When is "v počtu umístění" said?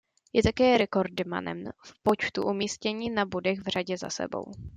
1.83-3.09